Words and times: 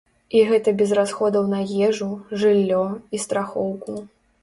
І 0.37 0.39
гэта 0.51 0.73
без 0.79 0.93
расходаў 1.01 1.45
на 1.53 1.61
ежу, 1.89 2.09
жыллё, 2.41 2.83
і 3.15 3.25
страхоўку. 3.29 4.05